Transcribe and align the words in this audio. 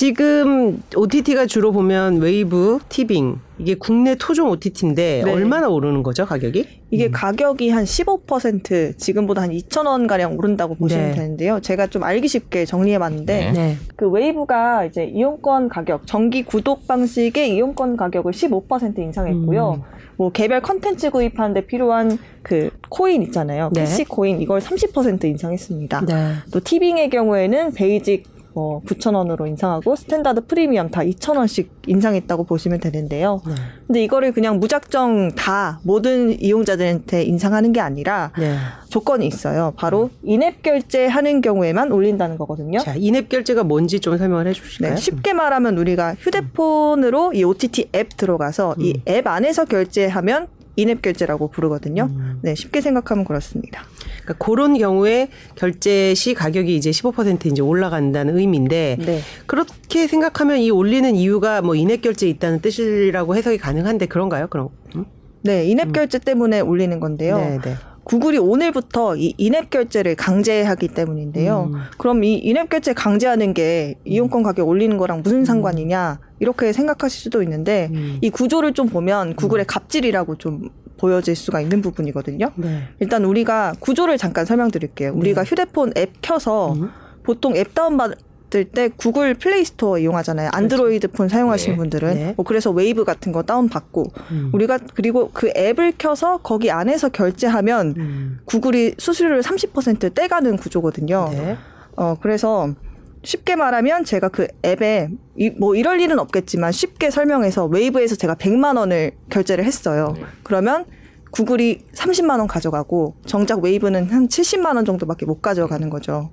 지금 0.00 0.82
OTT가 0.96 1.44
주로 1.44 1.72
보면 1.72 2.22
웨이브, 2.22 2.78
티빙 2.88 3.38
이게 3.58 3.74
국내 3.74 4.14
토종 4.14 4.48
OTT인데 4.48 5.24
네. 5.26 5.30
얼마나 5.30 5.68
오르는 5.68 6.02
거죠 6.02 6.24
가격이? 6.24 6.66
이게 6.90 7.08
음. 7.08 7.12
가격이 7.12 7.68
한 7.68 7.84
15% 7.84 8.96
지금보다 8.96 9.42
한 9.42 9.50
2천 9.50 9.84
원 9.84 10.06
가량 10.06 10.38
오른다고 10.38 10.74
보시면 10.76 11.10
네. 11.10 11.14
되는데요. 11.14 11.60
제가 11.60 11.88
좀 11.88 12.02
알기 12.02 12.28
쉽게 12.28 12.64
정리해봤는데 12.64 13.52
네. 13.52 13.76
그 13.94 14.08
웨이브가 14.08 14.86
이제 14.86 15.04
이용권 15.04 15.68
가격 15.68 16.06
정기 16.06 16.44
구독 16.44 16.86
방식의 16.88 17.54
이용권 17.54 17.98
가격을 17.98 18.32
15% 18.32 19.00
인상했고요. 19.00 19.72
음. 19.74 19.82
뭐 20.16 20.32
개별 20.32 20.62
컨텐츠 20.62 21.10
구입하는데 21.10 21.66
필요한 21.66 22.18
그 22.42 22.70
코인 22.88 23.22
있잖아요. 23.24 23.68
네. 23.74 23.82
PC 23.82 24.06
코인 24.06 24.40
이걸 24.40 24.60
30% 24.60 25.24
인상했습니다. 25.24 26.06
네. 26.06 26.32
또 26.50 26.60
티빙의 26.60 27.10
경우에는 27.10 27.74
베이직 27.74 28.39
뭐 28.54 28.82
9천 28.82 29.14
원으로 29.14 29.46
인상하고 29.46 29.96
스탠다드 29.96 30.46
프리미엄 30.46 30.90
다 30.90 31.02
2천 31.02 31.36
원씩 31.36 31.70
인상했다고 31.86 32.44
보시면 32.44 32.80
되는데요. 32.80 33.40
네. 33.46 33.54
근데 33.86 34.04
이거를 34.04 34.32
그냥 34.32 34.58
무작정 34.60 35.32
다 35.36 35.80
모든 35.82 36.40
이용자들한테 36.40 37.22
인상하는 37.24 37.72
게 37.72 37.80
아니라 37.80 38.32
네. 38.38 38.56
조건이 38.88 39.26
있어요. 39.26 39.72
바로 39.76 40.10
인앱 40.22 40.62
결제하는 40.62 41.40
경우에만 41.40 41.92
올린다는 41.92 42.38
거거든요. 42.38 42.80
자, 42.80 42.94
인앱 42.96 43.28
결제가 43.28 43.64
뭔지 43.64 44.00
좀 44.00 44.18
설명을 44.18 44.46
해 44.46 44.52
주실까요? 44.52 44.94
네, 44.94 45.00
쉽게 45.00 45.32
말하면 45.32 45.78
우리가 45.78 46.14
휴대폰으로 46.18 47.32
이 47.32 47.44
OTT 47.44 47.90
앱 47.94 48.16
들어가서 48.16 48.74
음. 48.78 48.92
이앱 49.06 49.26
안에서 49.26 49.64
결제하면 49.64 50.48
인앱 50.80 51.02
결제라고 51.02 51.48
부르거든요. 51.48 52.08
음. 52.10 52.38
네, 52.42 52.54
쉽게 52.54 52.80
생각하면 52.80 53.24
그렇습니다. 53.24 53.84
그러니까 54.22 54.44
그런 54.44 54.76
경우에 54.78 55.28
결제 55.54 56.14
시 56.14 56.34
가격이 56.34 56.74
이제 56.76 56.90
15% 56.90 57.46
이제 57.46 57.62
올라간다는 57.62 58.38
의미인데 58.38 58.96
네. 58.98 59.20
그렇게 59.46 60.06
생각하면 60.06 60.58
이 60.58 60.70
올리는 60.70 61.14
이유가 61.14 61.62
뭐 61.62 61.74
인앱 61.74 62.02
결제 62.02 62.28
있다는 62.28 62.60
뜻이라고 62.60 63.36
해석이 63.36 63.58
가능한데 63.58 64.06
그런가요? 64.06 64.48
그럼? 64.48 64.68
음? 64.96 65.04
네, 65.42 65.64
인앱 65.64 65.88
음. 65.88 65.92
결제 65.92 66.18
때문에 66.18 66.60
올리는 66.60 66.98
건데요. 67.00 67.38
네, 67.38 67.58
네. 67.62 67.74
구글이 68.04 68.38
오늘부터 68.38 69.16
이 69.16 69.34
인앱 69.38 69.70
결제를 69.70 70.16
강제하기 70.16 70.88
때문인데요. 70.88 71.70
음. 71.72 71.80
그럼 71.96 72.24
이 72.24 72.34
인앱 72.38 72.68
결제 72.68 72.92
강제하는 72.92 73.54
게 73.54 73.94
이용권 74.04 74.42
가격 74.42 74.68
올리는 74.68 74.96
거랑 74.96 75.22
무슨 75.22 75.38
음. 75.38 75.44
상관이냐 75.44 76.18
이렇게 76.40 76.72
생각하실 76.72 77.20
수도 77.20 77.42
있는데 77.42 77.88
음. 77.92 78.18
이 78.20 78.30
구조를 78.30 78.72
좀 78.72 78.88
보면 78.88 79.36
구글의 79.36 79.64
음. 79.64 79.66
갑질이라고 79.68 80.36
좀 80.36 80.70
보여질 81.00 81.34
수가 81.34 81.60
있는 81.60 81.80
부분이거든요. 81.80 82.50
네. 82.56 82.82
일단 83.00 83.24
우리가 83.24 83.74
구조를 83.80 84.18
잠깐 84.18 84.44
설명드릴게요. 84.44 85.12
우리가 85.14 85.44
네. 85.44 85.48
휴대폰 85.48 85.92
앱 85.96 86.12
켜서 86.20 86.74
음. 86.74 86.90
보통 87.22 87.56
앱 87.56 87.74
다운받 87.74 88.18
때 88.50 88.90
구글 88.96 89.34
플레이 89.34 89.64
스토어 89.64 89.98
이용하잖아요. 89.98 90.50
그렇죠. 90.50 90.56
안드로이드 90.64 91.08
폰 91.12 91.28
사용하시는 91.28 91.74
네. 91.74 91.76
분들은 91.78 92.14
네. 92.14 92.34
뭐 92.36 92.44
그래서 92.44 92.72
웨이브 92.72 93.04
같은 93.04 93.30
거 93.30 93.44
다운 93.44 93.68
받고 93.68 94.12
음. 94.32 94.50
우리가 94.52 94.80
그리고 94.94 95.30
그 95.32 95.52
앱을 95.56 95.94
켜서 95.96 96.38
거기 96.38 96.70
안에서 96.70 97.10
결제하면 97.10 97.94
음. 97.96 98.40
구글이 98.46 98.96
수수료를 98.98 99.42
30% 99.42 100.14
떼가는 100.14 100.56
구조거든요. 100.56 101.28
네. 101.30 101.56
어 101.96 102.16
그래서 102.20 102.74
쉽게 103.22 103.56
말하면 103.56 104.04
제가 104.04 104.28
그 104.28 104.46
앱에 104.64 105.08
이, 105.36 105.50
뭐 105.50 105.74
이럴 105.74 106.00
일은 106.00 106.18
없겠지만 106.18 106.72
쉽게 106.72 107.10
설명해서 107.10 107.66
웨이브에서 107.66 108.16
제가 108.16 108.34
100만 108.34 108.78
원을 108.78 109.12
결제를 109.28 109.64
했어요. 109.64 110.14
네. 110.16 110.24
그러면 110.42 110.86
구글이 111.30 111.86
30만 111.94 112.38
원 112.38 112.46
가져가고 112.46 113.14
정작 113.26 113.62
웨이브는 113.62 114.10
한 114.10 114.28
70만 114.28 114.76
원 114.76 114.84
정도밖에 114.84 115.26
못 115.26 115.40
가져가는 115.40 115.88
거죠. 115.90 116.30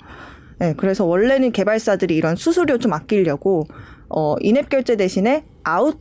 네, 0.59 0.73
그래서 0.75 1.05
원래는 1.05 1.51
개발사들이 1.51 2.15
이런 2.15 2.35
수수료 2.35 2.79
좀 2.79 2.93
아끼려고 2.93 3.67
어, 4.09 4.35
인앱 4.39 4.69
결제 4.69 4.95
대신에 4.95 5.45
아웃 5.63 5.99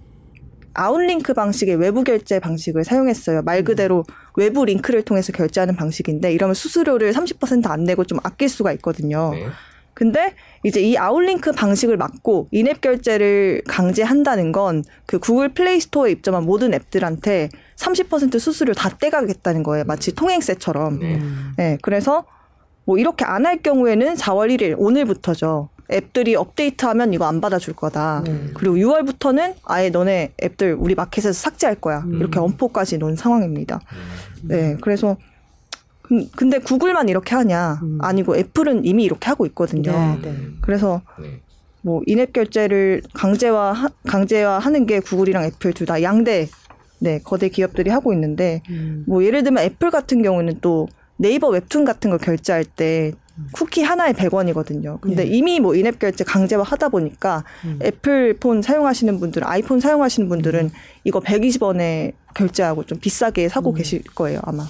아웃링크 0.78 1.32
방식의 1.32 1.76
외부 1.76 2.04
결제 2.04 2.38
방식을 2.38 2.84
사용했어요. 2.84 3.42
말 3.42 3.64
그대로 3.64 4.04
외부 4.36 4.64
링크를 4.64 5.02
통해서 5.02 5.32
결제하는 5.32 5.74
방식인데 5.74 6.32
이러면 6.32 6.54
수수료를 6.54 7.12
30%안 7.12 7.84
내고 7.84 8.04
좀 8.04 8.18
아낄 8.22 8.50
수가 8.50 8.72
있거든요. 8.72 9.30
네. 9.32 9.46
근데 9.96 10.34
이제 10.62 10.82
이 10.82 10.98
아웃링크 10.98 11.52
방식을 11.52 11.96
막고 11.96 12.48
인앱 12.52 12.82
결제를 12.82 13.62
강제한다는 13.66 14.52
건 14.52 14.82
그 15.06 15.18
구글 15.18 15.48
플레이 15.54 15.80
스토어에 15.80 16.10
입점한 16.10 16.44
모든 16.44 16.74
앱들한테 16.74 17.48
30% 17.76 18.38
수수료 18.38 18.74
다 18.74 18.90
떼가겠다는 18.90 19.62
거예요. 19.62 19.84
마치 19.84 20.14
통행세처럼. 20.14 20.98
네. 20.98 21.18
네 21.56 21.78
그래서 21.80 22.24
뭐 22.84 22.98
이렇게 22.98 23.24
안 23.24 23.46
할 23.46 23.62
경우에는 23.62 24.14
4월 24.14 24.54
1일 24.54 24.74
오늘부터죠. 24.76 25.70
앱들이 25.90 26.34
업데이트하면 26.36 27.14
이거 27.14 27.24
안 27.26 27.40
받아줄 27.40 27.74
거다. 27.74 28.24
음. 28.26 28.50
그리고 28.54 28.74
6월부터는 28.76 29.54
아예 29.64 29.88
너네 29.88 30.32
앱들 30.42 30.76
우리 30.78 30.94
마켓에서 30.94 31.32
삭제할 31.32 31.76
거야. 31.76 32.00
음. 32.00 32.16
이렇게 32.16 32.38
엄포까지 32.38 32.98
놓은 32.98 33.16
상황입니다. 33.16 33.80
음. 34.42 34.48
네, 34.48 34.76
그래서 34.82 35.16
근데 36.36 36.58
구글만 36.58 37.08
이렇게 37.08 37.34
하냐? 37.34 37.80
음. 37.82 37.98
아니고 38.00 38.36
애플은 38.36 38.84
이미 38.84 39.04
이렇게 39.04 39.28
하고 39.28 39.46
있거든요. 39.46 39.92
네, 39.92 40.18
네. 40.22 40.36
그래서 40.60 41.02
네. 41.20 41.40
뭐 41.82 42.02
인앱 42.06 42.32
결제를 42.32 43.02
강제화 43.14 43.88
강제화 44.06 44.58
하는 44.58 44.86
게 44.86 45.00
구글이랑 45.00 45.44
애플 45.44 45.72
둘 45.72 45.86
다 45.86 46.02
양대 46.02 46.48
네 46.98 47.20
거대 47.22 47.48
기업들이 47.48 47.90
하고 47.90 48.12
있는데 48.12 48.62
음. 48.70 49.04
뭐 49.06 49.24
예를 49.24 49.42
들면 49.42 49.62
애플 49.64 49.90
같은 49.90 50.22
경우는 50.22 50.58
또 50.60 50.88
네이버 51.18 51.48
웹툰 51.48 51.84
같은 51.84 52.10
거 52.10 52.18
결제할 52.18 52.64
때 52.64 53.12
쿠키 53.52 53.82
하나에 53.82 54.12
100원이거든요. 54.12 54.98
근데 55.00 55.24
네. 55.24 55.30
이미 55.30 55.60
뭐 55.60 55.74
인앱 55.74 55.98
결제 55.98 56.24
강제화 56.24 56.62
하다 56.62 56.88
보니까 56.88 57.44
음. 57.64 57.78
애플 57.82 58.34
폰 58.38 58.62
사용하시는 58.62 59.20
분들, 59.20 59.46
아이폰 59.46 59.78
사용하시는 59.78 60.26
분들은 60.28 60.64
음. 60.64 60.70
이거 61.04 61.20
120원에 61.20 62.12
결제하고 62.34 62.84
좀 62.84 62.98
비싸게 62.98 63.48
사고 63.50 63.70
음. 63.70 63.74
계실 63.74 64.02
거예요, 64.14 64.40
아마. 64.42 64.64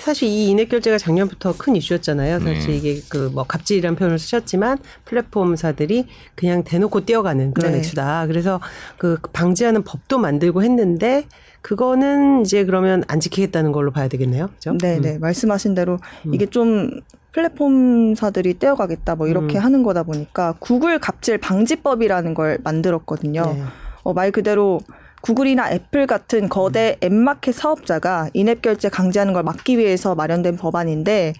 사실 0.00 0.28
이 0.28 0.48
인앱 0.48 0.68
결제가 0.68 0.98
작년부터 0.98 1.54
큰 1.56 1.76
이슈였잖아요. 1.76 2.40
사실 2.40 2.70
네. 2.70 2.76
이게 2.76 3.00
그 3.08 3.30
뭐 3.32 3.44
갑질이라는 3.44 3.96
표현을 3.96 4.18
쓰셨지만 4.18 4.78
플랫폼사들이 5.04 6.06
그냥 6.34 6.64
대놓고 6.64 7.04
떼어가는 7.04 7.54
그런 7.54 7.72
네. 7.72 7.78
액수다. 7.78 8.26
그래서 8.26 8.60
그 8.98 9.18
방지하는 9.32 9.82
법도 9.84 10.18
만들고 10.18 10.62
했는데 10.62 11.26
그거는 11.62 12.42
이제 12.42 12.64
그러면 12.64 13.04
안 13.06 13.20
지키겠다는 13.20 13.72
걸로 13.72 13.90
봐야 13.90 14.08
되겠네요. 14.08 14.48
그죠? 14.48 14.76
네, 14.80 14.98
네. 14.98 15.14
음. 15.16 15.20
말씀하신 15.20 15.74
대로 15.74 15.98
음. 16.26 16.34
이게 16.34 16.46
좀 16.46 16.90
플랫폼사들이 17.32 18.58
떼어가겠다 18.58 19.14
뭐 19.14 19.28
이렇게 19.28 19.58
음. 19.58 19.64
하는 19.64 19.82
거다 19.82 20.02
보니까 20.02 20.54
구글 20.58 20.98
갑질 20.98 21.38
방지법이라는 21.38 22.34
걸 22.34 22.58
만들었거든요. 22.64 23.42
네. 23.42 23.62
어, 24.02 24.12
말 24.12 24.32
그대로 24.32 24.80
구글이나 25.22 25.70
애플 25.72 26.06
같은 26.06 26.48
거대 26.48 26.96
음. 27.02 27.06
앱마켓 27.06 27.54
사업자가 27.54 28.30
인앱 28.34 28.62
결제 28.62 28.88
강제하는 28.88 29.32
걸 29.32 29.42
막기 29.42 29.78
위해서 29.78 30.14
마련된 30.14 30.56
법안인데 30.56 31.34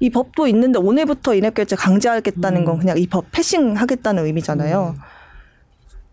이 0.00 0.10
법도 0.10 0.46
있는데 0.48 0.78
오늘부터 0.78 1.34
인앱 1.34 1.54
결제 1.54 1.76
강제하겠다는 1.76 2.64
건 2.64 2.74
음. 2.76 2.80
그냥 2.80 2.98
이 2.98 3.06
법 3.06 3.30
패싱하겠다는 3.32 4.26
의미잖아요. 4.26 4.94
음. 4.96 5.00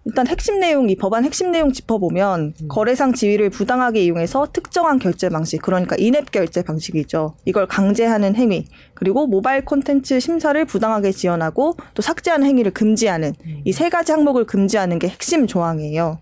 일단 0.05 0.27
핵심 0.27 0.59
내용 0.59 0.89
이 0.89 0.97
법안 0.97 1.23
핵심 1.23 1.51
내용 1.51 1.71
짚어보면 1.71 2.53
음. 2.61 2.67
거래상 2.67 3.13
지위를 3.13 3.49
부당하게 3.49 4.03
이용해서 4.03 4.47
특정한 4.51 4.99
결제 4.99 5.29
방식 5.29 5.61
그러니까 5.61 5.95
인앱 5.97 6.31
결제 6.31 6.61
방식이죠. 6.61 7.35
이걸 7.45 7.67
강제하는 7.67 8.35
행위 8.35 8.67
그리고 8.93 9.27
모바일 9.27 9.63
콘텐츠 9.63 10.19
심사를 10.19 10.63
부당하게 10.65 11.11
지원하고 11.11 11.77
또 11.93 12.01
삭제하는 12.01 12.45
행위를 12.45 12.71
금지하는 12.73 13.33
음. 13.45 13.61
이세 13.63 13.89
가지 13.89 14.11
항목을 14.11 14.45
금지하는 14.45 14.99
게 14.99 15.07
핵심 15.07 15.47
조항이에요. 15.47 16.19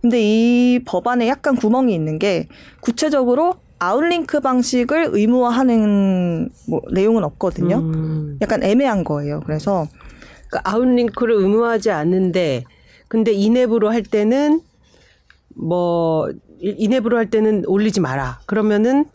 근데 0.00 0.20
이 0.20 0.80
법안에 0.84 1.28
약간 1.28 1.56
구멍이 1.56 1.94
있는 1.94 2.18
게 2.18 2.48
구체적으로 2.80 3.56
아웃링크 3.78 4.40
방식을 4.40 5.10
의무화하는 5.12 6.50
뭐 6.68 6.82
내용은 6.92 7.24
없거든요. 7.24 7.78
음. 7.78 8.38
약간 8.40 8.62
애매한 8.62 9.04
거예요. 9.04 9.40
그래서 9.46 9.86
그러니까 10.48 10.70
아웃링크를 10.70 11.34
의무화하지 11.34 11.90
않는데 11.90 12.64
근데 13.08 13.32
인앱으로 13.32 13.90
할 13.90 14.02
때는 14.02 14.60
뭐 15.54 16.28
인앱으로 16.60 17.16
할 17.16 17.30
때는 17.30 17.64
올리지 17.66 18.00
마라. 18.00 18.40
그러면은 18.46 19.06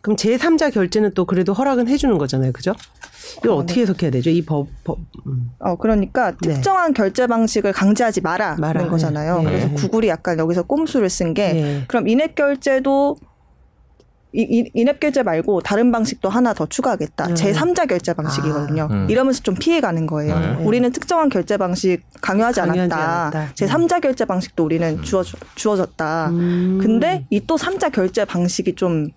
그럼 0.00 0.16
제3자 0.16 0.72
결제는 0.72 1.12
또 1.14 1.24
그래도 1.24 1.52
허락은 1.52 1.88
해주는 1.88 2.16
거잖아요. 2.18 2.52
그죠? 2.52 2.72
이걸 3.38 3.50
어, 3.52 3.60
떻게 3.66 3.74
네. 3.74 3.80
해석해야 3.82 4.10
되죠? 4.10 4.30
이 4.30 4.42
법, 4.44 4.68
법. 4.84 4.98
음. 5.26 5.50
어, 5.58 5.76
그러니까 5.76 6.32
네. 6.42 6.54
특정한 6.54 6.94
결제 6.94 7.26
방식을 7.26 7.72
강제하지 7.72 8.20
마라는 8.22 8.60
마라. 8.60 8.88
거잖아요. 8.88 9.38
네. 9.42 9.44
그래서 9.44 9.68
구글이 9.74 10.08
약간 10.08 10.38
여기서 10.38 10.62
꼼수를 10.62 11.10
쓴 11.10 11.34
게 11.34 11.52
네. 11.52 11.84
그럼 11.88 12.08
인앱 12.08 12.34
결제도 12.36 13.16
이, 14.32 14.70
인앱 14.74 15.00
결제 15.00 15.22
말고 15.22 15.62
다른 15.62 15.90
방식도 15.90 16.28
하나 16.28 16.52
더 16.52 16.66
추가하겠다. 16.66 17.28
음. 17.28 17.34
제3자 17.34 17.88
결제 17.88 18.12
방식이거든요. 18.12 18.82
아. 18.82 18.86
음. 18.92 19.06
이러면서 19.10 19.42
좀 19.42 19.54
피해가는 19.54 20.06
거예요. 20.06 20.38
네. 20.38 20.64
우리는 20.64 20.90
특정한 20.92 21.28
결제 21.30 21.56
방식 21.56 22.02
강요하지, 22.20 22.60
강요하지 22.60 22.92
않았다. 22.94 23.38
않았다. 23.38 23.52
제3자 23.54 24.00
결제 24.02 24.24
방식도 24.26 24.64
우리는 24.64 24.98
음. 24.98 25.02
주어, 25.02 25.22
주어졌다. 25.54 26.28
음. 26.30 26.78
근데 26.80 27.26
이 27.30 27.40
또 27.46 27.56
3자 27.56 27.90
결제 27.90 28.24
방식이 28.26 28.74
좀, 28.74 29.08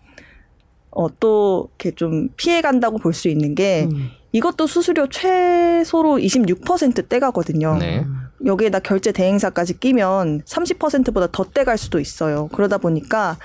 어, 0.91 1.07
또, 1.19 1.69
이렇게 1.79 1.95
좀 1.95 2.29
피해 2.37 2.61
간다고 2.61 2.97
볼 2.97 3.13
수 3.13 3.27
있는 3.29 3.55
게, 3.55 3.87
음. 3.91 4.09
이것도 4.33 4.67
수수료 4.67 5.07
최소로 5.07 6.17
26% 6.17 7.09
떼가거든요. 7.09 7.77
네. 7.77 8.05
여기에다 8.45 8.79
결제 8.79 9.11
대행사까지 9.11 9.79
끼면 9.79 10.41
30%보다 10.43 11.27
더 11.31 11.43
떼갈 11.43 11.77
수도 11.77 11.99
있어요. 11.99 12.47
그러다 12.53 12.77
보니까 12.77 13.37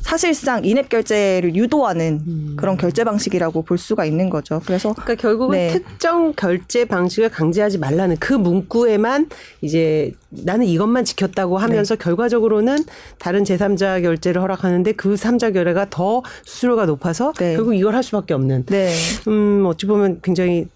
사실상 0.00 0.64
인앱 0.64 0.88
결제를 0.88 1.54
유도하는 1.54 2.22
음. 2.26 2.54
그런 2.56 2.76
결제 2.76 3.04
방식이라고 3.04 3.62
볼 3.62 3.76
수가 3.78 4.04
있는 4.04 4.30
거죠. 4.30 4.60
그래서 4.64 4.92
그러니까 4.94 5.14
결국은 5.16 5.58
네. 5.58 5.72
특정 5.72 6.32
결제 6.34 6.84
방식을 6.84 7.28
강제하지 7.30 7.78
말라는 7.78 8.16
그 8.18 8.32
문구에만 8.32 9.28
이제 9.60 10.12
나는 10.30 10.66
이것만 10.66 11.04
지켰다고 11.04 11.58
하면서 11.58 11.96
네. 11.96 12.04
결과적으로는 12.04 12.78
다른 13.18 13.44
제3자 13.44 14.02
결제를 14.02 14.40
허락하는데 14.40 14.92
그 14.92 15.14
3자 15.14 15.52
결제가 15.52 15.86
더 15.90 16.22
수수료가 16.44 16.86
높아서 16.86 17.32
네. 17.34 17.54
결국 17.56 17.74
이걸 17.74 17.94
할 17.94 18.02
수밖에 18.02 18.34
없는. 18.34 18.66
네. 18.66 18.92
음, 19.26 19.64
어찌 19.66 19.86
보면 19.86 20.20
굉장히 20.22 20.68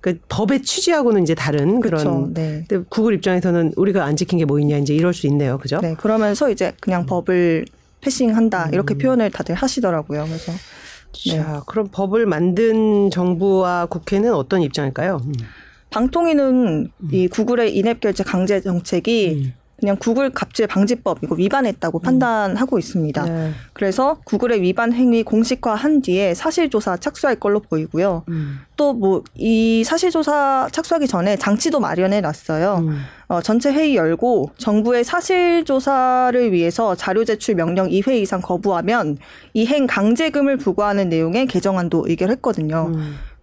그 0.00 0.18
법의 0.28 0.62
취지하고는 0.62 1.22
이제 1.22 1.34
다른 1.34 1.80
그렇죠. 1.80 2.04
그런. 2.04 2.34
네. 2.34 2.64
근데 2.68 2.84
구글 2.88 3.14
입장에서는 3.14 3.72
우리가 3.76 4.04
안 4.04 4.16
지킨 4.16 4.38
게 4.38 4.44
뭐 4.44 4.60
있냐 4.60 4.76
이제 4.76 4.94
이럴 4.94 5.14
수 5.14 5.26
있네요. 5.28 5.56
그죠? 5.58 5.78
네. 5.80 5.94
그러면서 5.98 6.50
이제 6.50 6.72
그냥 6.80 7.06
법을 7.06 7.64
패싱한다 8.04 8.68
이렇게 8.72 8.94
음. 8.94 8.98
표현을 8.98 9.30
다들 9.30 9.54
하시더라고요. 9.54 10.24
그래서 10.24 10.52
네. 11.26 11.36
자, 11.36 11.62
그럼 11.66 11.88
법을 11.90 12.26
만든 12.26 13.10
정부와 13.10 13.86
국회는 13.86 14.34
어떤 14.34 14.62
입장일까요? 14.62 15.20
음. 15.24 15.32
방통위는 15.90 16.90
음. 17.00 17.08
이 17.12 17.28
구글의 17.28 17.76
인앱 17.76 18.00
결제 18.00 18.24
강제 18.24 18.60
정책이 18.60 19.32
음. 19.34 19.52
그냥 19.78 19.96
구글 19.98 20.30
갑질 20.30 20.66
방지법 20.66 21.18
이거 21.22 21.34
위반했다고 21.34 21.98
음. 21.98 22.02
판단하고 22.02 22.78
있습니다. 22.78 23.24
네. 23.24 23.52
그래서 23.72 24.18
구글의 24.24 24.62
위반 24.62 24.92
행위 24.92 25.22
공식화한 25.22 26.02
뒤에 26.02 26.34
사실조사 26.34 26.98
착수할 26.98 27.36
걸로 27.36 27.60
보이고요. 27.60 28.24
음. 28.28 28.60
또뭐 28.76 29.24
이 29.34 29.82
사실조사 29.84 30.68
착수하기 30.72 31.06
전에 31.06 31.36
장치도 31.36 31.80
마련해 31.80 32.20
놨어요. 32.20 32.84
음. 32.86 33.00
어, 33.28 33.40
전체 33.40 33.72
회의 33.72 33.96
열고 33.96 34.50
정부의 34.58 35.02
사실조사를 35.02 36.52
위해서 36.52 36.94
자료 36.94 37.24
제출 37.24 37.54
명령 37.54 37.88
2회 37.88 38.20
이상 38.20 38.40
거부하면 38.40 39.18
이행 39.54 39.86
강제금을 39.86 40.56
부과하는 40.56 41.08
내용의 41.08 41.46
개정안도 41.46 42.04
의결했거든요. 42.06 42.92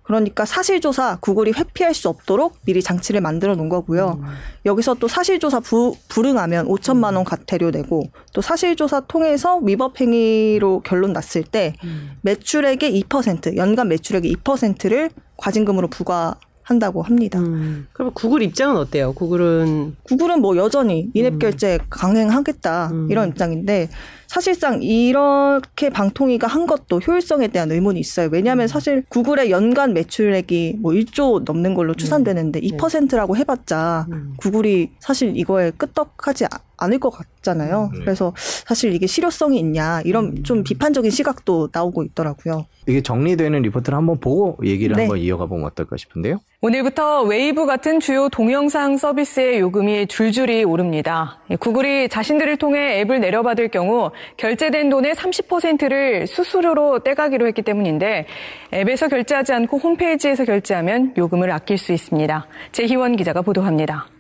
음. 0.01 0.11
그러니까 0.11 0.45
사실조사 0.45 1.17
구글이 1.21 1.53
회피할 1.53 1.93
수 1.93 2.09
없도록 2.09 2.57
미리 2.65 2.81
장치를 2.81 3.21
만들어 3.21 3.55
놓은 3.55 3.69
거고요. 3.69 4.19
음. 4.21 4.25
여기서 4.65 4.95
또 4.95 5.07
사실조사 5.07 5.61
부, 5.61 5.95
불응하면 6.09 6.67
5천만 6.67 7.15
원 7.15 7.23
과태료 7.23 7.71
내고 7.71 8.03
또 8.33 8.41
사실조사 8.41 9.01
통해서 9.01 9.57
위법 9.57 9.99
행위로 10.01 10.81
결론 10.81 11.13
났을 11.13 11.43
때 11.43 11.75
음. 11.83 12.11
매출액의 12.21 13.01
2% 13.03 13.55
연간 13.57 13.87
매출액의 13.87 14.33
2%를 14.35 15.11
과징금으로 15.37 15.87
부과 15.87 16.35
한다고 16.71 17.01
합니다. 17.01 17.39
음. 17.39 17.87
그럼 17.93 18.11
구글 18.13 18.41
입장은 18.41 18.77
어때요? 18.77 19.13
구글은 19.13 19.95
구글은 20.03 20.41
뭐 20.41 20.55
여전히 20.57 21.09
인앱 21.13 21.33
음. 21.33 21.39
결제 21.39 21.79
강행하겠다 21.89 22.89
음. 22.91 23.07
이런 23.11 23.29
입장인데 23.29 23.89
사실상 24.27 24.81
이렇게 24.81 25.89
방통위가 25.89 26.47
한 26.47 26.65
것도 26.65 26.99
효율성에 26.99 27.49
대한 27.49 27.71
의문이 27.71 27.99
있어요. 27.99 28.29
왜냐하면 28.31 28.65
음. 28.65 28.67
사실 28.67 29.03
구글의 29.09 29.51
연간 29.51 29.93
매출액이 29.93 30.77
뭐 30.79 30.93
1조 30.93 31.43
넘는 31.43 31.73
걸로 31.73 31.93
추산되는데 31.93 32.61
2%라고 32.61 33.35
해봤자 33.35 34.07
구글이 34.37 34.91
사실 34.99 35.35
이거에 35.35 35.71
끄떡하지 35.71 36.45
않을 36.81 36.99
것 36.99 37.09
같잖아요. 37.09 37.89
네. 37.93 37.99
그래서 37.99 38.33
사실 38.35 38.93
이게 38.93 39.07
실효성이 39.07 39.59
있냐 39.59 40.01
이런 40.05 40.43
좀 40.43 40.63
비판적인 40.63 41.11
시각도 41.11 41.69
나오고 41.71 42.03
있더라고요. 42.03 42.65
이게 42.87 43.01
정리되는 43.01 43.61
리포트를 43.61 43.97
한번 43.97 44.19
보고 44.19 44.57
얘기를 44.63 44.95
네. 44.95 45.03
한번 45.03 45.19
이어가 45.19 45.45
보면 45.45 45.65
어떨까 45.65 45.97
싶은데요. 45.97 46.39
오늘부터 46.61 47.23
웨이브 47.23 47.65
같은 47.65 47.99
주요 47.99 48.29
동영상 48.29 48.97
서비스의 48.97 49.59
요금이 49.59 50.07
줄줄이 50.07 50.63
오릅니다. 50.63 51.39
구글이 51.59 52.09
자신들을 52.09 52.57
통해 52.57 52.99
앱을 53.01 53.19
내려받을 53.19 53.69
경우 53.69 54.11
결제된 54.37 54.89
돈의 54.89 55.15
30%를 55.15 56.27
수수료로 56.27 56.99
떼가기로 56.99 57.47
했기 57.47 57.61
때문인데 57.63 58.27
앱에서 58.73 59.07
결제하지 59.07 59.53
않고 59.53 59.77
홈페이지에서 59.77 60.45
결제하면 60.45 61.13
요금을 61.17 61.51
아낄 61.51 61.77
수 61.79 61.93
있습니다. 61.93 62.45
제희원 62.71 63.15
기자가 63.15 63.41
보도합니다. 63.41 64.10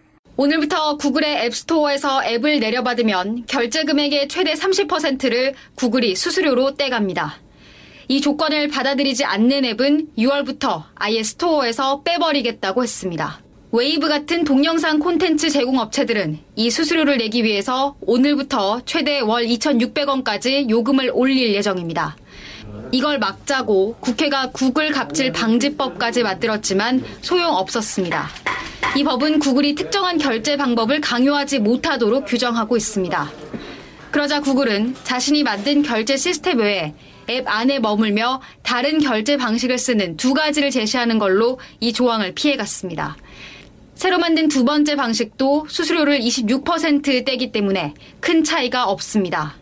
오늘부터 0.41 0.97
구글의 0.97 1.45
앱스토어에서 1.45 2.25
앱을 2.25 2.59
내려받으면 2.59 3.43
결제 3.45 3.83
금액의 3.83 4.27
최대 4.27 4.53
30%를 4.55 5.53
구글이 5.75 6.15
수수료로 6.15 6.77
떼갑니다. 6.77 7.37
이 8.07 8.21
조건을 8.21 8.67
받아들이지 8.69 9.23
않는 9.23 9.65
앱은 9.65 10.07
6월부터 10.17 10.85
아예 10.95 11.21
스토어에서 11.21 12.01
빼버리겠다고 12.01 12.81
했습니다. 12.81 13.39
웨이브 13.71 14.07
같은 14.07 14.43
동영상 14.43 14.97
콘텐츠 14.97 15.51
제공 15.51 15.77
업체들은 15.77 16.39
이 16.55 16.71
수수료를 16.71 17.19
내기 17.19 17.43
위해서 17.43 17.95
오늘부터 18.01 18.81
최대 18.85 19.19
월 19.19 19.45
2,600원까지 19.45 20.71
요금을 20.71 21.11
올릴 21.13 21.53
예정입니다. 21.53 22.17
이걸 22.91 23.19
막자고 23.19 23.97
국회가 23.99 24.49
구글 24.49 24.89
갑질 24.89 25.33
방지법까지 25.33 26.23
만들었지만 26.23 27.05
소용없었습니다. 27.21 28.27
이 28.97 29.05
법은 29.05 29.39
구글이 29.39 29.75
특정한 29.75 30.17
결제 30.17 30.57
방법을 30.57 30.99
강요하지 30.99 31.59
못하도록 31.59 32.25
규정하고 32.25 32.75
있습니다. 32.75 33.31
그러자 34.11 34.41
구글은 34.41 34.95
자신이 35.03 35.43
만든 35.43 35.81
결제 35.81 36.17
시스템 36.17 36.59
외에 36.59 36.93
앱 37.29 37.47
안에 37.47 37.79
머물며 37.79 38.41
다른 38.63 38.99
결제 38.99 39.37
방식을 39.37 39.77
쓰는 39.77 40.17
두 40.17 40.33
가지를 40.33 40.71
제시하는 40.71 41.19
걸로 41.19 41.57
이 41.79 41.93
조항을 41.93 42.33
피해갔습니다. 42.33 43.15
새로 43.95 44.17
만든 44.17 44.49
두 44.49 44.65
번째 44.65 44.97
방식도 44.97 45.67
수수료를 45.69 46.19
26% 46.19 47.23
떼기 47.23 47.53
때문에 47.53 47.93
큰 48.19 48.43
차이가 48.43 48.89
없습니다. 48.89 49.55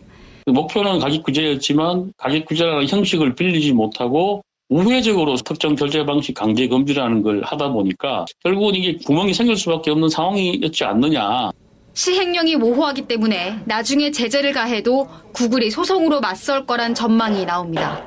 목표는 0.48 0.98
가격 0.98 1.24
규제였지만 1.24 2.14
가격 2.18 2.46
규제라는 2.48 2.88
형식을 2.88 3.36
빌리지 3.36 3.74
못하고 3.74 4.44
우회적으로 4.70 5.36
특정 5.36 5.76
결제 5.76 6.06
방식 6.06 6.36
강제 6.36 6.68
금지라는 6.68 7.24
걸 7.24 7.42
하다 7.44 7.70
보니까 7.70 8.26
결국은 8.44 8.76
이게 8.76 8.98
구멍이 9.04 9.34
생길 9.34 9.58
수밖에 9.58 9.90
없는 9.90 10.10
상황이었지 10.10 10.84
않느냐. 10.84 11.52
시행령이 11.94 12.56
모호하기 12.56 13.02
때문에 13.08 13.60
나중에 13.66 14.12
제재를 14.12 14.54
가해도 14.54 15.08
구글이 15.34 15.72
소송으로 15.72 16.22
맞설 16.22 16.68
거란 16.68 16.94
전망이 16.94 17.46
나옵니다. 17.46 18.06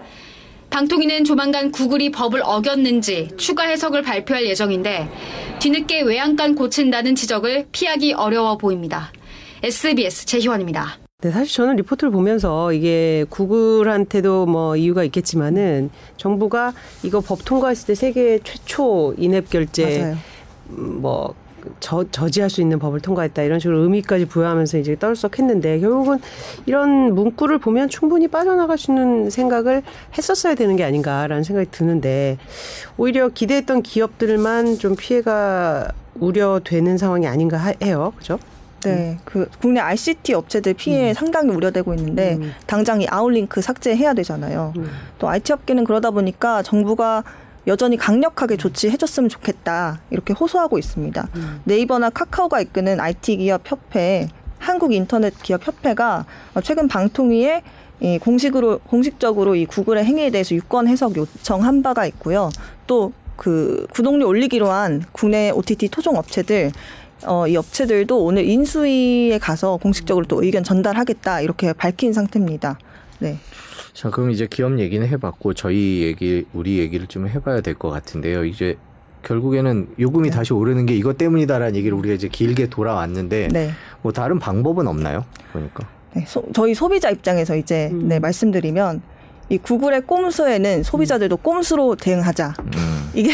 방통위는 0.70 1.24
조만간 1.24 1.70
구글이 1.70 2.12
법을 2.12 2.40
어겼는지 2.42 3.28
추가 3.36 3.64
해석을 3.64 4.02
발표할 4.02 4.46
예정인데 4.46 5.08
뒤늦게 5.58 6.02
외양간 6.02 6.54
고친다는 6.54 7.14
지적을 7.14 7.66
피하기 7.72 8.14
어려워 8.14 8.56
보입니다. 8.56 9.12
SBS 9.62 10.26
재희원입니다. 10.26 11.01
네, 11.22 11.30
사실 11.30 11.54
저는 11.54 11.76
리포트를 11.76 12.10
보면서 12.10 12.72
이게 12.72 13.24
구글한테도 13.30 14.46
뭐 14.46 14.74
이유가 14.76 15.04
있겠지만은 15.04 15.90
정부가 16.16 16.72
이거 17.04 17.20
법 17.20 17.44
통과했을 17.44 17.86
때 17.86 17.94
세계 17.94 18.40
최초 18.42 19.14
인앱 19.16 19.48
결제 19.48 20.00
맞아요. 20.00 20.16
뭐 20.66 21.34
저, 21.78 22.04
저지할 22.10 22.50
수 22.50 22.60
있는 22.60 22.80
법을 22.80 22.98
통과했다 22.98 23.40
이런 23.42 23.60
식으로 23.60 23.82
의미까지 23.82 24.24
부여하면서 24.24 24.78
이제 24.78 24.96
떨썩했는데 24.98 25.78
결국은 25.78 26.18
이런 26.66 27.14
문구를 27.14 27.58
보면 27.58 27.88
충분히 27.88 28.26
빠져나갈 28.26 28.76
수 28.76 28.90
있는 28.90 29.30
생각을 29.30 29.84
했었어야 30.18 30.56
되는 30.56 30.74
게 30.74 30.82
아닌가라는 30.82 31.44
생각이 31.44 31.70
드는데 31.70 32.36
오히려 32.96 33.28
기대했던 33.28 33.82
기업들만 33.82 34.78
좀 34.78 34.96
피해가 34.96 35.92
우려되는 36.16 36.98
상황이 36.98 37.28
아닌가 37.28 37.72
해요. 37.80 38.12
그죠? 38.16 38.40
네, 38.90 39.18
그 39.24 39.48
국내 39.60 39.80
ICT 39.80 40.34
업체들 40.34 40.74
피해 40.74 41.10
음. 41.10 41.14
상당히 41.14 41.50
우려되고 41.50 41.94
있는데 41.94 42.34
음. 42.34 42.52
당장 42.66 43.00
이 43.00 43.06
아웃링크 43.08 43.60
삭제해야 43.60 44.14
되잖아요. 44.14 44.72
음. 44.76 44.90
또 45.18 45.28
IT 45.28 45.52
업계는 45.52 45.84
그러다 45.84 46.10
보니까 46.10 46.62
정부가 46.62 47.24
여전히 47.66 47.96
강력하게 47.96 48.56
조치해줬으면 48.56 49.28
좋겠다 49.28 50.00
이렇게 50.10 50.32
호소하고 50.32 50.78
있습니다. 50.78 51.28
음. 51.36 51.60
네이버나 51.64 52.10
카카오가 52.10 52.60
이끄는 52.60 52.98
IT 53.00 53.36
기업 53.36 53.62
협회, 53.64 54.28
한국 54.58 54.92
인터넷 54.92 55.34
기업 55.42 55.66
협회가 55.66 56.24
최근 56.64 56.88
방통위에 56.88 57.62
이 58.00 58.18
공식으로 58.18 58.80
공식적으로 58.80 59.54
이 59.54 59.64
구글의 59.64 60.04
행위에 60.04 60.30
대해서 60.30 60.56
유권 60.56 60.88
해석 60.88 61.16
요청한 61.16 61.82
바가 61.82 62.06
있고요. 62.06 62.50
또 62.86 63.12
그 63.36 63.86
구독료 63.92 64.28
올리기로 64.28 64.70
한 64.70 65.02
국내 65.10 65.50
OTT 65.50 65.88
토종 65.88 66.16
업체들 66.16 66.70
어, 67.26 67.46
이 67.46 67.56
업체들도 67.56 68.24
오늘 68.24 68.44
인수위에 68.46 69.38
가서 69.38 69.76
공식적으로 69.76 70.26
또 70.26 70.42
의견 70.42 70.64
전달하겠다 70.64 71.40
이렇게 71.40 71.72
밝힌 71.72 72.12
상태입니다. 72.12 72.78
네. 73.20 73.38
자, 73.92 74.10
그럼 74.10 74.30
이제 74.30 74.46
기업 74.50 74.78
얘기는 74.78 75.06
해봤고 75.06 75.54
저희 75.54 76.02
얘기, 76.02 76.46
우리 76.52 76.78
얘기를 76.78 77.06
좀 77.06 77.28
해봐야 77.28 77.60
될 77.60 77.74
것 77.74 77.90
같은데요. 77.90 78.44
이제 78.44 78.76
결국에는 79.22 79.88
요금이 80.00 80.30
네. 80.30 80.36
다시 80.36 80.52
오르는 80.52 80.86
게 80.86 80.94
이것 80.96 81.16
때문이다라는 81.18 81.76
얘기를 81.76 81.96
우리가 81.96 82.14
이제 82.14 82.28
길게 82.28 82.68
돌아왔는데 82.70 83.48
네. 83.52 83.70
뭐 84.02 84.12
다른 84.12 84.38
방법은 84.38 84.86
없나요? 84.88 85.24
그러니까. 85.52 85.86
네, 86.14 86.24
소, 86.26 86.44
저희 86.52 86.74
소비자 86.74 87.10
입장에서 87.10 87.54
이제 87.56 87.90
음. 87.92 88.08
네, 88.08 88.18
말씀드리면 88.18 89.02
이 89.48 89.58
구글의 89.58 90.02
꼼수에는 90.06 90.82
소비자들도 90.82 91.36
꼼수로 91.38 91.96
대응하자. 91.96 92.54
음. 92.60 92.91
이게 93.14 93.30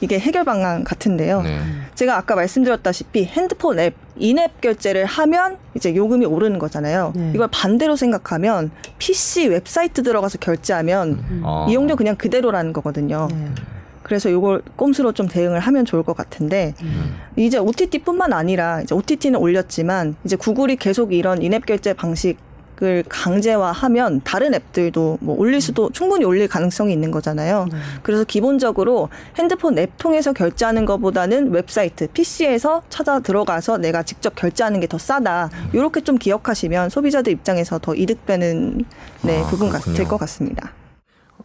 이게 0.00 0.18
해결 0.18 0.44
방안 0.44 0.84
같은데요. 0.84 1.42
네. 1.42 1.60
제가 1.94 2.16
아까 2.16 2.34
말씀드렸다시피 2.34 3.24
핸드폰 3.24 3.78
앱 3.78 3.94
인앱 4.16 4.60
결제를 4.60 5.06
하면 5.06 5.56
이제 5.74 5.94
요금이 5.94 6.26
오르는 6.26 6.58
거잖아요. 6.58 7.12
네. 7.16 7.32
이걸 7.34 7.48
반대로 7.50 7.96
생각하면 7.96 8.70
PC 8.98 9.48
웹사이트 9.48 10.02
들어가서 10.02 10.38
결제하면 10.38 11.10
음. 11.12 11.42
아. 11.44 11.66
이용료 11.68 11.96
그냥 11.96 12.16
그대로라는 12.16 12.72
거거든요. 12.72 13.28
네. 13.30 13.48
그래서 14.02 14.28
이걸 14.28 14.62
꼼수로 14.76 15.12
좀 15.12 15.26
대응을 15.28 15.60
하면 15.60 15.84
좋을 15.86 16.02
것 16.02 16.14
같은데 16.14 16.74
음. 16.82 17.16
이제 17.36 17.58
OTT뿐만 17.58 18.32
아니라 18.34 18.82
이제 18.82 18.94
OTT는 18.94 19.40
올렸지만 19.40 20.14
이제 20.24 20.36
구글이 20.36 20.76
계속 20.76 21.12
이런 21.14 21.42
인앱 21.42 21.64
결제 21.64 21.94
방식 21.94 22.36
을 22.82 23.04
강제화하면 23.08 24.20
다른 24.24 24.52
앱들도 24.52 25.18
뭐 25.20 25.36
올릴 25.38 25.60
수도 25.60 25.90
충분히 25.90 26.24
올릴 26.24 26.48
가능성이 26.48 26.92
있는 26.92 27.10
거잖아요. 27.12 27.66
네. 27.70 27.78
그래서 28.02 28.24
기본적으로 28.24 29.10
핸드폰 29.38 29.78
앱 29.78 29.90
통해서 29.96 30.32
결제하는 30.32 30.84
것보다는 30.84 31.52
웹사이트, 31.52 32.08
PC에서 32.08 32.82
찾아 32.88 33.20
들어가서 33.20 33.78
내가 33.78 34.02
직접 34.02 34.34
결제하는 34.34 34.80
게 34.80 34.84
더 34.88 34.98
싸다. 34.98 35.50
이렇게 35.72 36.00
좀 36.00 36.18
기억하시면 36.18 36.90
소비자들 36.90 37.32
입장에서 37.32 37.78
더 37.78 37.94
이득되는 37.94 38.84
네, 39.22 39.40
아, 39.40 39.46
부분 39.46 39.70
될 39.94 40.06
것 40.08 40.18
같습니다. 40.18 40.72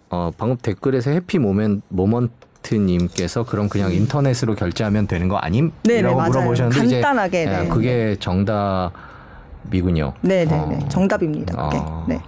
어, 0.10 0.32
방금 0.38 0.58
댓글에서 0.58 1.12
해피 1.12 1.38
모멘, 1.40 1.84
모먼트 1.90 2.74
님께서 2.76 3.44
그럼 3.44 3.70
그냥 3.70 3.92
음. 3.92 3.96
인터넷으로 3.96 4.56
결제하면 4.56 5.08
되는 5.08 5.28
거 5.28 5.38
아님? 5.38 5.72
네, 5.84 6.02
네, 6.02 6.04
맞아요. 6.14 6.30
물어보셨는데 6.30 7.02
간단하게 7.02 7.44
이제 7.44 7.52
네. 7.52 7.68
그게 7.70 8.18
정답 8.20 8.92
미군요. 9.70 10.14
네 10.22 10.46
네 10.46 10.66
네. 10.68 10.76
어. 10.84 10.90
정답입니다. 10.90 11.70
그게. 11.70 11.78
아. 11.80 12.06
네. 12.08 12.20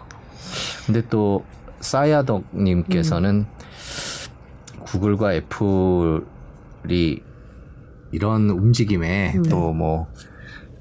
근데 0.85 1.01
또 1.09 1.43
싸야덕 1.79 2.43
님께서는 2.53 3.45
음. 3.47 4.81
구글과 4.85 5.33
애플이 5.35 6.21
이런 8.11 8.49
움직임에 8.49 9.33
네. 9.35 9.49
또뭐 9.49 10.07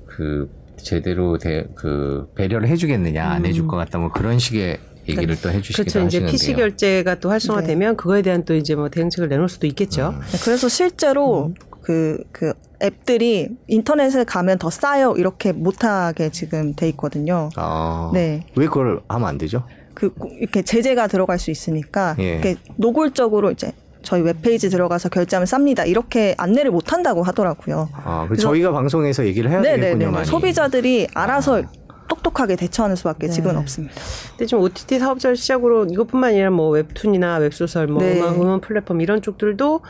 그 0.06 0.50
제대로 0.76 1.38
대, 1.38 1.66
그 1.76 2.28
배려를 2.34 2.68
해주겠느냐 2.68 3.24
안 3.24 3.44
해줄 3.46 3.64
음. 3.64 3.68
것 3.68 3.76
같다 3.76 3.98
뭐 3.98 4.10
그런 4.10 4.38
식의 4.38 4.78
얘기를 5.08 5.34
네. 5.36 5.42
또 5.42 5.50
해주시기도 5.50 6.00
그렇죠. 6.00 6.06
이제 6.06 6.26
PC 6.26 6.54
결제가 6.54 7.16
또 7.16 7.30
활성화되면 7.30 7.92
네. 7.92 7.96
그거에 7.96 8.22
대한 8.22 8.44
또 8.44 8.54
이제 8.54 8.74
뭐 8.74 8.88
대응책을 8.88 9.28
내놓을 9.28 9.48
수도 9.48 9.66
있겠죠. 9.66 10.10
음. 10.10 10.20
네, 10.20 10.38
그래서 10.42 10.68
실제로 10.68 11.52
그그 11.70 12.18
음. 12.20 12.24
그 12.32 12.52
앱들이 12.82 13.48
인터넷에 13.68 14.24
가면 14.24 14.58
더 14.58 14.70
싸요 14.70 15.14
이렇게 15.16 15.52
못하게 15.52 16.30
지금 16.30 16.74
돼 16.74 16.88
있거든요. 16.90 17.50
아, 17.56 18.10
네. 18.14 18.44
왜 18.56 18.66
그걸 18.66 19.00
하면 19.08 19.28
안 19.28 19.38
되죠? 19.38 19.64
그 19.94 20.12
이렇게 20.38 20.62
제재가 20.62 21.08
들어갈 21.08 21.38
수 21.38 21.50
있으니까 21.50 22.16
예. 22.18 22.32
이렇게 22.34 22.56
노골적으로 22.76 23.50
이제 23.50 23.72
저희 24.02 24.22
웹페이지 24.22 24.70
들어가서 24.70 25.10
결제하면 25.10 25.46
쌉니다. 25.46 25.86
이렇게 25.86 26.34
안내를 26.38 26.70
못 26.70 26.92
한다고 26.92 27.22
하더라고요. 27.22 27.90
아, 27.92 28.26
그 28.28 28.36
저희가 28.36 28.72
방송에서 28.72 29.26
얘기를 29.26 29.50
해야 29.50 29.60
네네네. 29.60 29.80
되겠군요. 29.82 30.10
많이. 30.10 30.24
소비자들이 30.26 31.08
알아서 31.14 31.62
아. 31.62 31.62
똑똑하게 32.08 32.56
대처하는 32.56 32.96
수밖에 32.96 33.26
네. 33.28 33.32
지금 33.32 33.56
없습니다. 33.56 33.94
근데 34.30 34.46
지금 34.46 34.62
OTT 34.64 34.98
사업자를 34.98 35.36
시작으로 35.36 35.84
이것뿐만 35.84 36.30
아니라 36.30 36.50
뭐 36.50 36.70
웹툰이나 36.70 37.36
웹소설, 37.36 37.86
뭐 37.86 38.02
네. 38.02 38.18
음악, 38.18 38.34
음원 38.34 38.60
플랫폼 38.60 39.00
이런 39.00 39.22
쪽들도 39.22 39.80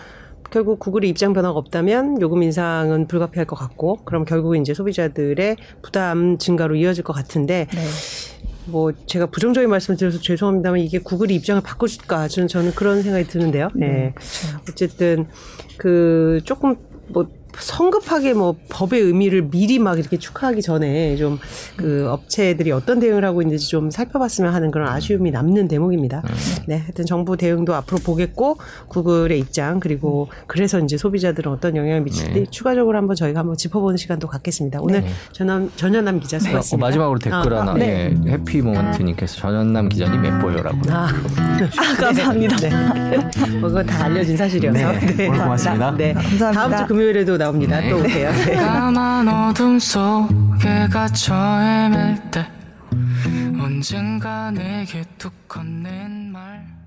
결국 0.51 0.79
구글의 0.79 1.09
입장 1.11 1.33
변화가 1.33 1.59
없다면 1.59 2.21
요금 2.21 2.43
인상은 2.43 3.07
불가피할 3.07 3.47
것 3.47 3.57
같고 3.57 3.99
그럼 4.05 4.25
결국 4.25 4.57
이제 4.57 4.75
소비자들의 4.75 5.57
부담 5.83 6.39
증가로 6.39 6.77
이어질 6.77 7.05
것 7.05 7.13
같은데 7.13 7.67
네. 7.73 7.81
뭐 8.67 8.93
제가 9.07 9.27
부정적인 9.27 9.69
말씀을 9.69 9.97
드려서 9.97 10.21
죄송합니다만 10.21 10.81
이게 10.81 10.99
구글이 10.99 11.35
입장을 11.37 11.61
바꿔줄까 11.63 12.29
저는 12.29 12.49
저는 12.49 12.73
그런 12.73 13.03
생각이 13.03 13.27
드는데요. 13.27 13.69
네. 13.75 13.87
네. 13.87 14.15
그렇죠. 14.15 14.59
어쨌든 14.69 15.27
그 15.77 16.41
조금 16.45 16.77
뭐 17.09 17.27
성급하게 17.59 18.35
뭐 18.35 18.57
법의 18.69 19.01
의미를 19.01 19.43
미리 19.43 19.79
막 19.79 19.99
이렇게 19.99 20.19
축하하기 20.19 20.63
전에 20.63 21.17
좀 21.17 21.39
그 21.77 22.09
업체들이 22.11 22.73
어떤 22.73 23.01
대응을 23.01 23.25
하고 23.25 23.43
있는지 23.43 23.69
좀 23.69 23.91
살펴봤으면 23.91 24.53
하는 24.53 24.71
그런 24.71 24.89
아쉬움이 24.89 25.31
남는 25.31 25.69
대목입니다. 25.69 26.23
음. 26.25 26.35
네, 26.67 26.79
하여튼 26.79 27.07
정부 27.07 27.37
대응도 27.37 27.75
앞으로 27.75 27.99
보겠고 27.99 28.59
구글의 28.89 29.39
입장 29.39 29.81
그리고 29.81 30.29
그래서 30.47 30.79
이제 30.79 30.97
소비자들은 30.97 31.51
어떤 31.51 31.77
영향을 31.77 32.03
미칠지 32.03 32.33
네. 32.33 32.47
추가적으로 32.51 32.97
한번 32.97 33.17
저희가 33.17 33.41
한번 33.41 33.57
짚어보는 33.57 33.97
시간도 33.97 34.29
갖겠습니다. 34.29 34.81
오늘 34.83 35.03
네. 35.03 35.09
전현 35.33 35.71
전현남 35.77 36.21
기자 36.21 36.39
네. 36.39 36.45
수고하셨습니다. 36.45 36.85
어, 36.85 36.89
마지막으로 36.89 37.19
댓글 37.19 37.55
아, 37.55 37.61
하나. 37.61 37.75
네. 37.75 38.15
예, 38.27 38.33
해피 38.33 38.61
모먼트님께서 38.61 39.37
전현남 39.37 39.89
기자님 39.89 40.25
예뻐요라고. 40.25 40.79
아, 40.91 41.09
아 41.09 41.97
감사합니다. 41.97 42.57
네. 42.57 42.71
뭐 43.59 43.69
그건 43.69 43.87
다 43.87 44.05
알려진 44.05 44.37
사실이어서. 44.37 44.79
네. 44.79 45.01
네. 45.17 45.29
오늘 45.29 45.39
고맙습니다. 45.43 45.97
네. 45.97 46.13
감사합니다. 46.13 46.53
다음 46.53 46.77
주 46.77 46.87
금요일에도 46.87 47.39
나옵니다. 47.41 47.81
네. 47.81 47.89
또 47.89 47.97
오세요. 47.97 48.31
네. 48.45 48.55
까만 48.55 49.27
어둠 49.27 49.79
속에 49.79 50.89
갇혀 50.93 51.35
헤맬 51.35 52.31
때 52.31 52.47
언젠가 53.59 54.51
내게 54.51 55.03
툭 55.17 55.33
건넨 55.49 56.31
말 56.33 56.80